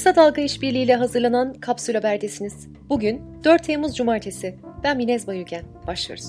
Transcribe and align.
Kısa 0.00 0.16
Dalga 0.16 0.42
işbirliğiyle 0.42 0.94
hazırlanan 0.94 1.54
Kapsül 1.54 1.94
Haber'desiniz. 1.94 2.68
Bugün 2.88 3.22
4 3.44 3.64
Temmuz 3.64 3.96
Cumartesi. 3.96 4.56
Ben 4.84 4.96
Minez 4.96 5.26
Bayülgen. 5.26 5.64
Başlıyoruz. 5.86 6.24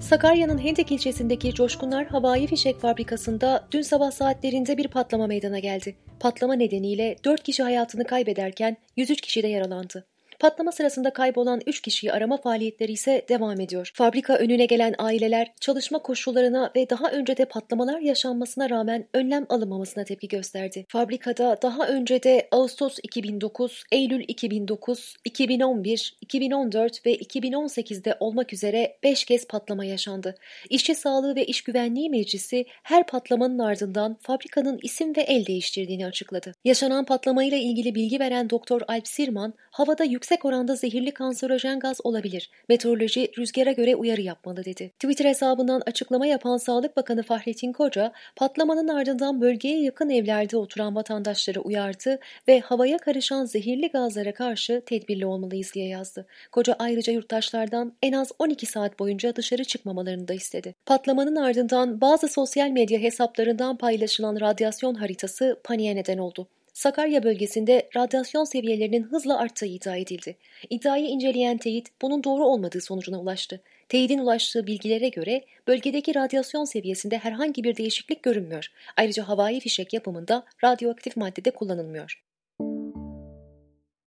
Sakarya'nın 0.00 0.58
Hendek 0.58 0.92
ilçesindeki 0.92 1.54
Coşkunlar 1.54 2.06
Havai 2.06 2.46
Fişek 2.46 2.80
Fabrikası'nda 2.80 3.68
dün 3.72 3.82
sabah 3.82 4.10
saatlerinde 4.10 4.78
bir 4.78 4.88
patlama 4.88 5.26
meydana 5.26 5.58
geldi. 5.58 5.96
Patlama 6.20 6.54
nedeniyle 6.54 7.16
4 7.24 7.42
kişi 7.42 7.62
hayatını 7.62 8.04
kaybederken 8.04 8.76
103 8.96 9.20
kişi 9.20 9.42
de 9.42 9.48
yaralandı. 9.48 10.06
Patlama 10.40 10.72
sırasında 10.72 11.10
kaybolan 11.10 11.60
3 11.66 11.80
kişiyi 11.80 12.12
arama 12.12 12.36
faaliyetleri 12.36 12.92
ise 12.92 13.26
devam 13.28 13.60
ediyor. 13.60 13.90
Fabrika 13.94 14.36
önüne 14.36 14.66
gelen 14.66 14.94
aileler 14.98 15.52
çalışma 15.60 15.98
koşullarına 15.98 16.70
ve 16.76 16.90
daha 16.90 17.10
önce 17.10 17.36
de 17.36 17.44
patlamalar 17.44 18.00
yaşanmasına 18.00 18.70
rağmen 18.70 19.08
önlem 19.14 19.46
alınmamasına 19.48 20.04
tepki 20.04 20.28
gösterdi. 20.28 20.84
Fabrikada 20.88 21.58
daha 21.62 21.88
önce 21.88 22.22
de 22.22 22.48
Ağustos 22.52 22.98
2009, 23.02 23.84
Eylül 23.92 24.24
2009, 24.28 25.14
2011, 25.24 26.16
2014 26.20 27.06
ve 27.06 27.14
2018'de 27.16 28.16
olmak 28.20 28.52
üzere 28.52 28.96
5 29.02 29.24
kez 29.24 29.46
patlama 29.46 29.84
yaşandı. 29.84 30.34
İşçi 30.70 30.94
Sağlığı 30.94 31.36
ve 31.36 31.44
İş 31.44 31.62
Güvenliği 31.62 32.10
Meclisi 32.10 32.64
her 32.82 33.06
patlamanın 33.06 33.58
ardından 33.58 34.16
fabrikanın 34.20 34.78
isim 34.82 35.16
ve 35.16 35.20
el 35.20 35.46
değiştirdiğini 35.46 36.06
açıkladı. 36.06 36.52
Yaşanan 36.64 37.04
patlamayla 37.04 37.58
ilgili 37.58 37.94
bilgi 37.94 38.20
veren 38.20 38.50
Doktor 38.50 38.80
Alp 38.88 39.08
Sirman, 39.08 39.54
havada 39.70 40.04
yüksek 40.04 40.25
yüksek 40.26 40.44
oranda 40.44 40.74
zehirli 40.76 41.10
kanserojen 41.10 41.78
gaz 41.78 42.00
olabilir. 42.04 42.50
Meteoroloji 42.68 43.30
rüzgara 43.38 43.72
göre 43.72 43.96
uyarı 43.96 44.20
yapmalı 44.20 44.64
dedi. 44.64 44.88
Twitter 44.88 45.24
hesabından 45.24 45.82
açıklama 45.86 46.26
yapan 46.26 46.56
Sağlık 46.56 46.96
Bakanı 46.96 47.22
Fahrettin 47.22 47.72
Koca, 47.72 48.12
patlamanın 48.36 48.88
ardından 48.88 49.40
bölgeye 49.40 49.82
yakın 49.82 50.10
evlerde 50.10 50.56
oturan 50.56 50.94
vatandaşları 50.94 51.60
uyardı 51.60 52.18
ve 52.48 52.60
havaya 52.60 52.98
karışan 52.98 53.44
zehirli 53.44 53.88
gazlara 53.88 54.34
karşı 54.34 54.82
tedbirli 54.86 55.26
olmalıyız 55.26 55.74
diye 55.74 55.88
yazdı. 55.88 56.26
Koca 56.52 56.76
ayrıca 56.78 57.12
yurttaşlardan 57.12 57.92
en 58.02 58.12
az 58.12 58.32
12 58.38 58.66
saat 58.66 58.98
boyunca 58.98 59.36
dışarı 59.36 59.64
çıkmamalarını 59.64 60.28
da 60.28 60.34
istedi. 60.34 60.74
Patlamanın 60.86 61.36
ardından 61.36 62.00
bazı 62.00 62.28
sosyal 62.28 62.68
medya 62.68 62.98
hesaplarından 62.98 63.76
paylaşılan 63.76 64.40
radyasyon 64.40 64.94
haritası 64.94 65.60
paniğe 65.64 65.96
neden 65.96 66.18
oldu. 66.18 66.48
Sakarya 66.76 67.22
bölgesinde 67.22 67.88
radyasyon 67.96 68.44
seviyelerinin 68.44 69.02
hızla 69.02 69.38
arttığı 69.38 69.66
iddia 69.66 69.96
edildi. 69.96 70.36
İddiayı 70.70 71.06
inceleyen 71.06 71.58
teyit 71.58 71.88
bunun 72.02 72.24
doğru 72.24 72.44
olmadığı 72.44 72.80
sonucuna 72.80 73.20
ulaştı. 73.20 73.60
Teyidin 73.88 74.18
ulaştığı 74.18 74.66
bilgilere 74.66 75.08
göre 75.08 75.44
bölgedeki 75.68 76.14
radyasyon 76.14 76.64
seviyesinde 76.64 77.18
herhangi 77.18 77.64
bir 77.64 77.76
değişiklik 77.76 78.22
görünmüyor. 78.22 78.72
Ayrıca 78.96 79.28
havai 79.28 79.60
fişek 79.60 79.92
yapımında 79.92 80.44
radyoaktif 80.64 81.16
maddede 81.16 81.50
kullanılmıyor. 81.50 82.22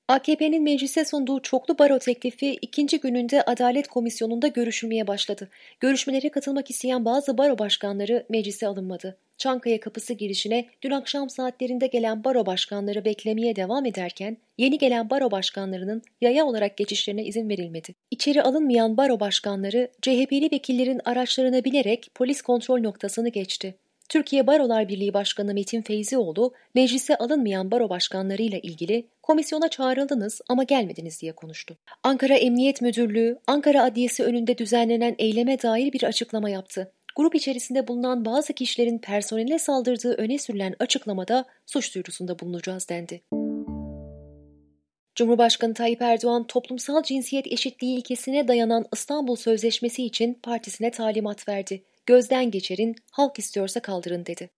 AKP'nin 0.08 0.64
meclise 0.64 1.06
sunduğu 1.06 1.40
çoklu 1.40 1.80
baro 1.80 2.00
teklifi 2.00 2.52
ikinci 2.62 3.00
gününde 3.00 3.42
Adalet 3.42 3.88
Komisyonu'nda 3.88 4.47
görüşülmeye 4.47 5.08
başladı. 5.08 5.50
Görüşmelere 5.80 6.30
katılmak 6.30 6.70
isteyen 6.70 7.06
bazı 7.06 7.38
baro 7.38 7.59
başkanları 7.59 8.25
meclise 8.30 8.67
alınmadı. 8.67 9.17
Çankaya 9.40 9.80
kapısı 9.80 10.14
girişine 10.14 10.66
dün 10.82 10.92
akşam 10.92 11.30
saatlerinde 11.30 11.88
gelen 11.88 12.23
baro 12.23 12.45
başkanları 12.45 13.06
beklemeye 13.06 13.56
devam 13.56 13.86
ederken 13.86 14.38
yeni 14.58 14.78
gelen 14.78 15.09
baro 15.09 15.31
başkanlarının 15.31 16.02
yaya 16.22 16.46
olarak 16.46 16.78
geçişlerine 16.78 17.23
izin 17.23 17.50
verilmedi. 17.50 17.94
İçeri 18.12 18.42
alınmayan 18.42 18.98
baro 18.98 19.20
başkanları 19.20 19.92
CHP'li 20.02 20.50
vekillerin 20.52 21.02
araçlarına 21.06 21.64
binerek 21.64 22.08
polis 22.16 22.42
kontrol 22.42 22.80
noktasını 22.80 23.30
geçti. 23.30 23.76
Türkiye 24.09 24.48
Barolar 24.48 24.90
Birliği 24.90 25.14
Başkanı 25.14 25.53
Metin 25.53 25.81
Feyzioğlu, 25.81 26.53
meclise 26.76 27.16
alınmayan 27.16 27.72
baro 27.72 27.90
başkanlarıyla 27.90 28.58
ilgili 28.58 29.08
komisyona 29.24 29.68
çağrıldınız 29.68 30.42
ama 30.50 30.64
gelmediniz 30.64 31.22
diye 31.22 31.31
konuştu. 31.31 31.78
Ankara 32.03 32.34
Emniyet 32.34 32.81
Müdürlüğü, 32.81 33.40
Ankara 33.47 33.84
Adliyesi 33.84 34.24
önünde 34.24 34.58
düzenlenen 34.58 35.16
eyleme 35.18 35.62
dair 35.62 35.94
bir 35.94 36.03
açıklama 36.03 36.50
yaptı. 36.50 36.92
Grup 37.19 37.35
içerisinde 37.35 37.88
bulunan 37.88 38.25
bazı 38.25 38.53
kişilerin 38.53 38.97
personele 38.97 39.59
saldırdığı 39.59 40.13
öne 40.13 40.38
sürülen 40.38 40.75
açıklamada 40.80 41.46
suç 41.66 41.96
duyurusunda 41.96 42.40
bulunacağız 42.40 42.90
dendi. 42.90 43.22
Cumhurbaşkanı 45.16 45.74
Tayyip 45.74 46.02
Erdoğan 46.02 46.47
toplumsal 46.47 47.03
cinsiyet 47.03 47.47
eşitliği 47.47 47.97
ilkesine 47.97 48.47
dayanan 48.47 48.85
İstanbul 48.94 49.35
Sözleşmesi 49.35 50.06
için 50.06 50.34
partisine 50.34 50.91
talimat 50.91 51.47
verdi. 51.47 51.84
Gözden 52.06 52.52
geçirin, 52.52 52.96
halk 53.12 53.40
istiyorsa 53.40 53.80
kaldırın 53.80 54.25
dedi. 54.25 54.50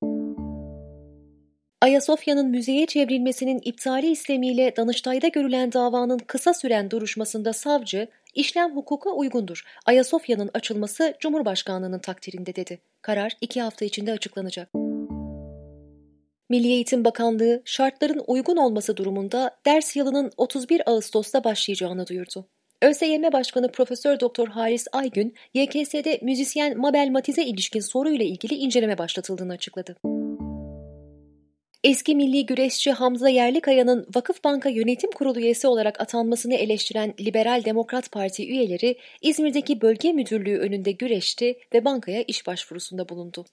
Ayasofya'nın 1.82 2.50
müzeye 2.50 2.86
çevrilmesinin 2.86 3.62
iptali 3.64 4.12
istemiyle 4.12 4.76
Danıştay'da 4.78 5.28
görülen 5.28 5.74
davanın 5.74 6.18
kısa 6.18 6.54
süren 6.54 6.92
duruşmasında 6.92 7.54
savcı, 7.54 8.08
işlem 8.34 8.76
hukuka 8.76 9.10
uygundur. 9.10 9.64
Ayasofya'nın 9.86 10.50
açılması 10.54 11.14
Cumhurbaşkanlığının 11.20 12.00
takdirinde 12.00 12.56
dedi. 12.56 12.82
Karar 13.02 13.38
iki 13.42 13.62
hafta 13.62 13.86
içinde 13.86 14.12
açıklanacak. 14.12 14.70
Milli 16.50 16.68
Eğitim 16.68 17.06
Bakanlığı 17.06 17.62
şartların 17.66 18.24
uygun 18.28 18.58
olması 18.58 18.98
durumunda 18.98 19.58
ders 19.66 19.96
yılının 19.96 20.32
31 20.38 20.90
Ağustos'ta 20.90 21.44
başlayacağını 21.44 22.08
duyurdu. 22.08 22.48
ÖSYM 22.82 23.24
Başkanı 23.34 23.72
Profesör 23.72 24.20
Doktor 24.20 24.48
Halis 24.48 24.88
Aygün, 24.92 25.36
YKS'de 25.54 26.20
müzisyen 26.22 26.78
Mabel 26.78 27.10
Matiz'e 27.10 27.46
ilişkin 27.46 27.80
soruyla 27.80 28.26
ilgili 28.26 28.56
inceleme 28.56 28.98
başlatıldığını 28.98 29.54
açıkladı. 29.54 29.96
Eski 31.84 32.16
milli 32.16 32.46
güreşçi 32.46 32.92
Hamza 32.92 33.30
Yerlikaya'nın 33.30 34.08
Vakıfbanka 34.16 34.70
Yönetim 34.70 35.12
Kurulu 35.12 35.40
üyesi 35.40 35.68
olarak 35.68 36.02
atanmasını 36.02 36.56
eleştiren 36.56 37.14
Liberal 37.20 37.66
Demokrat 37.66 38.12
Parti 38.12 38.50
üyeleri 38.50 38.98
İzmir'deki 39.22 39.82
bölge 39.82 40.14
müdürlüğü 40.14 40.58
önünde 40.58 40.92
güreşti 40.92 41.58
ve 41.74 41.86
bankaya 41.86 42.22
iş 42.22 42.48
başvurusunda 42.48 43.10
bulundu. 43.10 43.46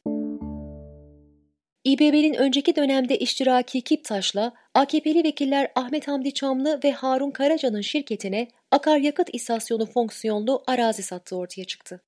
İBB'nin 1.84 2.34
önceki 2.34 2.76
dönemde 2.76 3.18
iştiraki 3.18 3.80
Kiptaş'la 3.80 4.52
AKP'li 4.74 5.24
vekiller 5.24 5.72
Ahmet 5.74 6.08
Hamdi 6.08 6.34
Çamlı 6.34 6.80
ve 6.84 6.92
Harun 6.92 7.30
Karaca'nın 7.30 7.80
şirketine 7.80 8.48
akaryakıt 8.70 9.28
istasyonu 9.32 9.86
fonksiyonlu 9.86 10.62
arazi 10.66 11.02
sattığı 11.02 11.36
ortaya 11.36 11.64
çıktı. 11.64 12.00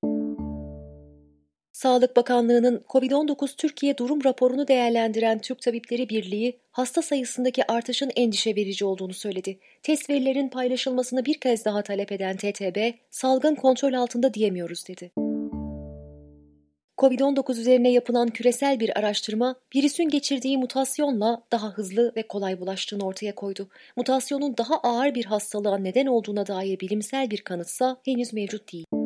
Sağlık 1.80 2.16
Bakanlığı'nın 2.16 2.84
COVID-19 2.88 3.56
Türkiye 3.56 3.98
durum 3.98 4.24
raporunu 4.24 4.68
değerlendiren 4.68 5.38
Türk 5.38 5.62
Tabipleri 5.62 6.08
Birliği, 6.08 6.58
hasta 6.70 7.02
sayısındaki 7.02 7.72
artışın 7.72 8.10
endişe 8.16 8.56
verici 8.56 8.84
olduğunu 8.84 9.14
söyledi. 9.14 9.58
Test 9.82 10.10
verilerin 10.10 10.48
paylaşılmasını 10.48 11.24
bir 11.24 11.40
kez 11.40 11.64
daha 11.64 11.82
talep 11.82 12.12
eden 12.12 12.36
TTB, 12.36 12.92
salgın 13.10 13.54
kontrol 13.54 13.92
altında 13.92 14.34
diyemiyoruz 14.34 14.88
dedi. 14.88 15.10
Covid-19 16.98 17.60
üzerine 17.60 17.92
yapılan 17.92 18.28
küresel 18.28 18.80
bir 18.80 18.98
araştırma, 18.98 19.54
virüsün 19.76 20.08
geçirdiği 20.08 20.58
mutasyonla 20.58 21.42
daha 21.52 21.70
hızlı 21.70 22.12
ve 22.16 22.22
kolay 22.22 22.60
bulaştığını 22.60 23.06
ortaya 23.06 23.34
koydu. 23.34 23.68
Mutasyonun 23.96 24.56
daha 24.56 24.78
ağır 24.78 25.14
bir 25.14 25.24
hastalığa 25.24 25.78
neden 25.78 26.06
olduğuna 26.06 26.46
dair 26.46 26.80
bilimsel 26.80 27.30
bir 27.30 27.40
kanıtsa 27.40 27.96
henüz 28.04 28.32
mevcut 28.32 28.72
değil. 28.72 28.99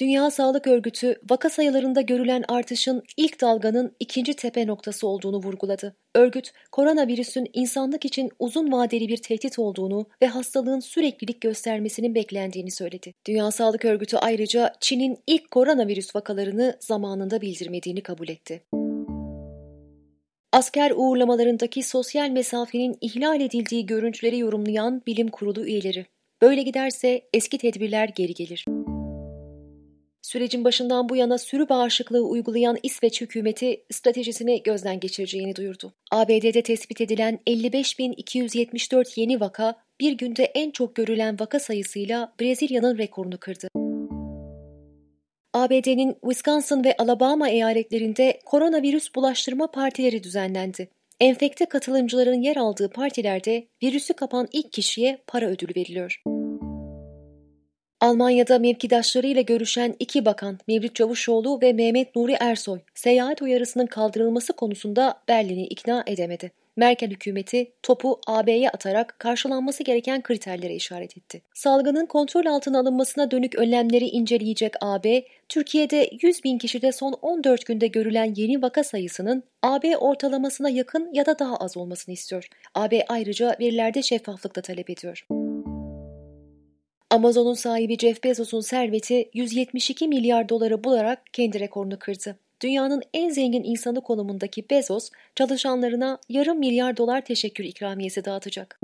Dünya 0.00 0.30
Sağlık 0.30 0.66
Örgütü 0.66 1.20
vaka 1.30 1.50
sayılarında 1.50 2.00
görülen 2.00 2.44
artışın 2.48 3.02
ilk 3.16 3.40
dalganın 3.40 3.96
ikinci 4.00 4.34
tepe 4.34 4.66
noktası 4.66 5.06
olduğunu 5.06 5.36
vurguladı. 5.36 5.96
Örgüt, 6.14 6.52
koronavirüsün 6.72 7.46
insanlık 7.52 8.04
için 8.04 8.30
uzun 8.38 8.72
vadeli 8.72 9.08
bir 9.08 9.16
tehdit 9.16 9.58
olduğunu 9.58 10.06
ve 10.22 10.26
hastalığın 10.26 10.80
süreklilik 10.80 11.40
göstermesinin 11.40 12.14
beklendiğini 12.14 12.70
söyledi. 12.70 13.14
Dünya 13.26 13.50
Sağlık 13.50 13.84
Örgütü 13.84 14.16
ayrıca 14.16 14.72
Çin'in 14.80 15.18
ilk 15.26 15.50
koronavirüs 15.50 16.16
vakalarını 16.16 16.76
zamanında 16.80 17.40
bildirmediğini 17.40 18.02
kabul 18.02 18.28
etti. 18.28 18.62
Asker 20.52 20.92
uğurlamalarındaki 20.96 21.82
sosyal 21.82 22.28
mesafenin 22.28 22.96
ihlal 23.00 23.40
edildiği 23.40 23.86
görüntüleri 23.86 24.38
yorumlayan 24.38 25.02
bilim 25.06 25.28
kurulu 25.28 25.66
üyeleri. 25.66 26.06
Böyle 26.42 26.62
giderse 26.62 27.22
eski 27.34 27.58
tedbirler 27.58 28.08
geri 28.08 28.34
gelir. 28.34 28.64
Sürecin 30.22 30.64
başından 30.64 31.08
bu 31.08 31.16
yana 31.16 31.38
sürü 31.38 31.68
bağışıklığı 31.68 32.26
uygulayan 32.26 32.78
İsveç 32.82 33.20
hükümeti 33.20 33.84
stratejisini 33.90 34.62
gözden 34.62 35.00
geçireceğini 35.00 35.56
duyurdu. 35.56 35.92
ABD'de 36.10 36.62
tespit 36.62 37.00
edilen 37.00 37.38
55.274 37.46 39.20
yeni 39.20 39.40
vaka 39.40 39.74
bir 40.00 40.12
günde 40.12 40.44
en 40.44 40.70
çok 40.70 40.94
görülen 40.94 41.36
vaka 41.40 41.60
sayısıyla 41.60 42.32
Brezilya'nın 42.40 42.98
rekorunu 42.98 43.38
kırdı. 43.38 43.68
ABD'nin 45.54 46.16
Wisconsin 46.22 46.84
ve 46.84 46.96
Alabama 46.98 47.48
eyaletlerinde 47.48 48.40
koronavirüs 48.44 49.14
bulaştırma 49.14 49.70
partileri 49.70 50.22
düzenlendi. 50.22 50.88
Enfekte 51.20 51.66
katılımcıların 51.66 52.42
yer 52.42 52.56
aldığı 52.56 52.90
partilerde 52.90 53.68
virüsü 53.82 54.14
kapan 54.14 54.48
ilk 54.52 54.72
kişiye 54.72 55.22
para 55.26 55.46
ödülü 55.46 55.72
veriliyor. 55.76 56.22
Almanya'da 58.00 58.58
mevkidaşlarıyla 58.58 59.42
görüşen 59.42 59.94
iki 59.98 60.24
bakan 60.24 60.58
Mevlüt 60.68 60.94
Çavuşoğlu 60.94 61.60
ve 61.62 61.72
Mehmet 61.72 62.16
Nuri 62.16 62.36
Ersoy 62.40 62.78
seyahat 62.94 63.42
uyarısının 63.42 63.86
kaldırılması 63.86 64.52
konusunda 64.52 65.14
Berlin'i 65.28 65.66
ikna 65.66 66.04
edemedi. 66.06 66.52
Merkel 66.76 67.10
hükümeti 67.10 67.72
topu 67.82 68.20
AB'ye 68.26 68.70
atarak 68.70 69.16
karşılanması 69.18 69.82
gereken 69.82 70.22
kriterlere 70.22 70.74
işaret 70.74 71.16
etti. 71.18 71.42
Salgının 71.54 72.06
kontrol 72.06 72.46
altına 72.46 72.78
alınmasına 72.78 73.30
dönük 73.30 73.54
önlemleri 73.54 74.04
inceleyecek 74.04 74.74
AB, 74.80 75.24
Türkiye'de 75.48 76.10
100 76.22 76.44
bin 76.44 76.58
kişide 76.58 76.92
son 76.92 77.12
14 77.22 77.66
günde 77.66 77.86
görülen 77.86 78.34
yeni 78.36 78.62
vaka 78.62 78.84
sayısının 78.84 79.42
AB 79.62 79.96
ortalamasına 79.96 80.70
yakın 80.70 81.10
ya 81.12 81.26
da 81.26 81.38
daha 81.38 81.56
az 81.56 81.76
olmasını 81.76 82.12
istiyor. 82.12 82.48
AB 82.74 83.04
ayrıca 83.08 83.56
verilerde 83.60 84.02
şeffaflık 84.02 84.56
da 84.56 84.60
talep 84.60 84.90
ediyor. 84.90 85.26
Amazon'un 87.10 87.54
sahibi 87.54 87.98
Jeff 87.98 88.24
Bezos'un 88.24 88.60
serveti 88.60 89.30
172 89.34 90.08
milyar 90.08 90.48
doları 90.48 90.84
bularak 90.84 91.22
kendi 91.32 91.60
rekorunu 91.60 91.98
kırdı. 91.98 92.36
Dünyanın 92.62 93.02
en 93.14 93.30
zengin 93.30 93.64
insanı 93.64 94.00
konumundaki 94.00 94.70
Bezos, 94.70 95.10
çalışanlarına 95.34 96.18
yarım 96.28 96.58
milyar 96.58 96.96
dolar 96.96 97.24
teşekkür 97.24 97.64
ikramiyesi 97.64 98.24
dağıtacak. 98.24 98.80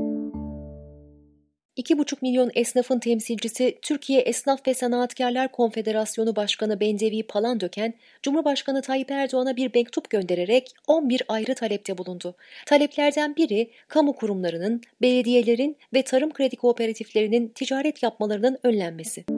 2,5 1.77 2.17
milyon 2.23 2.51
esnafın 2.55 2.99
temsilcisi 2.99 3.79
Türkiye 3.83 4.21
Esnaf 4.21 4.67
ve 4.67 4.75
Sanatkarlar 4.75 5.53
Konfederasyonu 5.53 6.37
Başkanı 6.37 6.81
Bendevi 6.81 7.23
Palandöken, 7.23 7.95
Cumhurbaşkanı 8.23 8.83
Tayyip 8.83 9.11
Erdoğan'a 9.11 9.57
bir 9.57 9.71
mektup 9.75 10.11
göndererek 10.11 10.71
11 10.87 11.23
ayrı 11.29 11.55
talepte 11.55 11.99
bulundu. 11.99 12.35
Taleplerden 12.67 13.37
biri, 13.37 13.71
kamu 13.89 14.13
kurumlarının, 14.13 14.81
belediyelerin 15.03 15.77
ve 15.95 16.03
tarım 16.03 16.33
kredi 16.33 16.57
kooperatiflerinin 16.57 17.49
ticaret 17.49 18.03
yapmalarının 18.03 18.59
önlenmesi. 18.63 19.36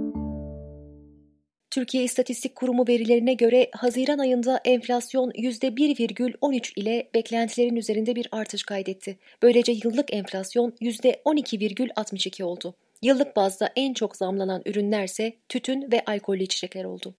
Türkiye 1.71 2.05
İstatistik 2.05 2.57
Kurumu 2.57 2.85
verilerine 2.89 3.35
göre 3.35 3.71
Haziran 3.73 4.19
ayında 4.19 4.61
enflasyon 4.65 5.31
%1,13 5.31 6.73
ile 6.81 7.11
beklentilerin 7.15 7.77
üzerinde 7.77 8.17
bir 8.17 8.29
artış 8.33 8.63
kaydetti. 8.63 9.19
Böylece 9.43 9.73
yıllık 9.73 10.15
enflasyon 10.15 10.71
%12,62 10.81 12.43
oldu. 12.43 12.75
Yıllık 13.03 13.37
bazda 13.37 13.71
en 13.77 13.95
çok 13.95 14.17
zamlanan 14.17 14.63
ürünlerse 14.67 15.33
tütün 15.49 15.93
ve 15.93 16.03
alkollü 16.07 16.43
içecekler 16.43 16.85
oldu. 16.85 17.15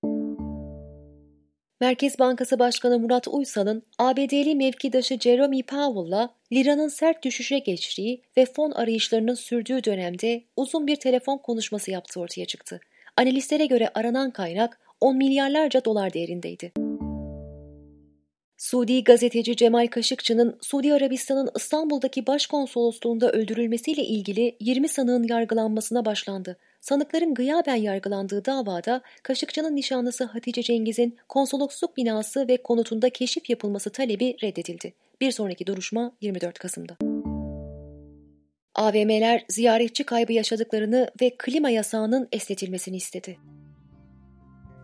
Merkez 1.81 2.19
Bankası 2.19 2.59
Başkanı 2.59 2.99
Murat 2.99 3.27
Uysal'ın 3.27 3.83
ABD'li 3.97 4.55
mevkidaşı 4.55 5.19
Jeremy 5.19 5.63
Powell'la 5.63 6.35
liranın 6.53 6.87
sert 6.87 7.23
düşüşe 7.23 7.59
geçtiği 7.59 8.21
ve 8.37 8.45
fon 8.45 8.71
arayışlarının 8.71 9.33
sürdüğü 9.33 9.83
dönemde 9.83 10.43
uzun 10.55 10.87
bir 10.87 10.95
telefon 10.95 11.37
konuşması 11.37 11.91
yaptığı 11.91 12.19
ortaya 12.19 12.45
çıktı. 12.45 12.79
Analistlere 13.19 13.65
göre 13.65 13.89
aranan 13.95 14.31
kaynak 14.31 14.79
10 15.01 15.17
milyarlarca 15.17 15.85
dolar 15.85 16.13
değerindeydi. 16.13 16.71
Suudi 18.57 19.03
gazeteci 19.03 19.55
Cemal 19.55 19.87
Kaşıkçı'nın 19.87 20.57
Suudi 20.61 20.93
Arabistan'ın 20.93 21.49
İstanbul'daki 21.55 22.27
başkonsolosluğunda 22.27 23.31
öldürülmesiyle 23.31 24.03
ilgili 24.03 24.55
20 24.59 24.87
sanığın 24.87 25.23
yargılanmasına 25.23 26.05
başlandı. 26.05 26.57
Sanıkların 26.81 27.33
gıyaben 27.33 27.75
yargılandığı 27.75 28.45
davada 28.45 29.01
Kaşıkçı'nın 29.23 29.75
nişanlısı 29.75 30.23
Hatice 30.23 30.61
Cengiz'in 30.61 31.17
konsolosluk 31.29 31.97
binası 31.97 32.47
ve 32.47 32.57
konutunda 32.57 33.09
keşif 33.09 33.49
yapılması 33.49 33.89
talebi 33.89 34.37
reddedildi. 34.43 34.93
Bir 35.21 35.31
sonraki 35.31 35.67
duruşma 35.67 36.11
24 36.21 36.59
Kasım'da. 36.59 37.08
AVM'ler 38.79 39.45
ziyaretçi 39.47 40.03
kaybı 40.03 40.33
yaşadıklarını 40.33 41.11
ve 41.21 41.31
klima 41.37 41.69
yasağının 41.69 42.27
esnetilmesini 42.31 42.95
istedi. 42.95 43.37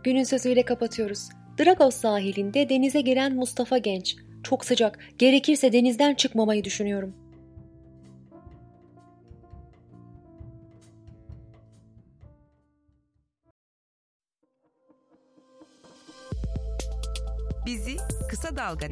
Günün 0.04 0.24
sözüyle 0.24 0.66
kapatıyoruz. 0.66 1.30
Dragos 1.60 1.96
sahilinde 1.96 2.70
denize 2.70 3.02
giren 3.02 3.36
Mustafa 3.36 3.78
Genç. 3.78 4.16
Çok 4.44 4.66
sıcak, 4.66 5.00
gerekirse 5.18 5.74
denizden 5.74 6.16
çıkmamayı 6.16 6.64
düşünüyorum. 6.64 7.16
Bizi 17.66 17.98
Kısa 18.30 18.56
Dalga 18.56 18.88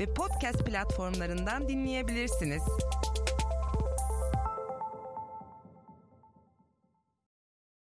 ve 0.00 0.14
podcast 0.14 0.66
platformlarından 0.66 1.68
dinleyebilirsiniz. 1.68 2.62